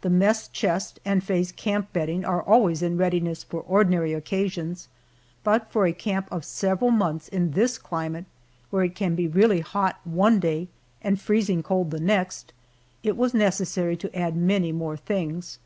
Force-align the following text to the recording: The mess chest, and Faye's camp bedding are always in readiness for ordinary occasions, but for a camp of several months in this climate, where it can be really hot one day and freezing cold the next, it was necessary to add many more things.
The 0.00 0.08
mess 0.08 0.48
chest, 0.48 0.98
and 1.04 1.22
Faye's 1.22 1.52
camp 1.52 1.92
bedding 1.92 2.24
are 2.24 2.40
always 2.40 2.80
in 2.80 2.96
readiness 2.96 3.44
for 3.44 3.60
ordinary 3.60 4.14
occasions, 4.14 4.88
but 5.44 5.70
for 5.70 5.84
a 5.86 5.92
camp 5.92 6.26
of 6.32 6.42
several 6.46 6.90
months 6.90 7.28
in 7.28 7.50
this 7.50 7.76
climate, 7.76 8.24
where 8.70 8.82
it 8.82 8.94
can 8.94 9.14
be 9.14 9.28
really 9.28 9.60
hot 9.60 10.00
one 10.04 10.40
day 10.40 10.68
and 11.02 11.20
freezing 11.20 11.62
cold 11.62 11.90
the 11.90 12.00
next, 12.00 12.54
it 13.02 13.14
was 13.14 13.34
necessary 13.34 13.94
to 13.98 14.16
add 14.18 14.34
many 14.36 14.72
more 14.72 14.96
things. 14.96 15.58